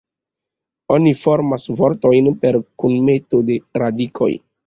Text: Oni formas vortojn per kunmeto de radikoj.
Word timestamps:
Oni 0.95 1.11
formas 1.19 1.65
vortojn 1.81 2.31
per 2.45 2.57
kunmeto 2.85 3.45
de 3.51 3.61
radikoj. 3.85 4.33